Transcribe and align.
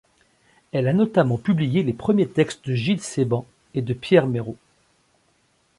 Elle 0.71 0.87
a 0.87 0.93
notamment 0.93 1.37
publié 1.37 1.83
les 1.83 1.93
premiers 1.93 2.27
textes 2.27 2.67
de 2.67 2.73
Gilles 2.73 3.01
Sebhan 3.03 3.45
et 3.75 3.83
de 3.83 3.93
Pierre 3.93 4.25
Mérot. 4.25 4.57